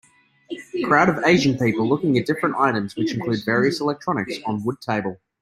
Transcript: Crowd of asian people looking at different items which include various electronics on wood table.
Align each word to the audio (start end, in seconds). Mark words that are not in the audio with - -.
Crowd 0.85 1.09
of 1.09 1.23
asian 1.25 1.59
people 1.59 1.87
looking 1.87 2.17
at 2.17 2.25
different 2.25 2.55
items 2.55 2.95
which 2.95 3.13
include 3.13 3.45
various 3.45 3.79
electronics 3.79 4.33
on 4.47 4.63
wood 4.63 4.81
table. 4.81 5.21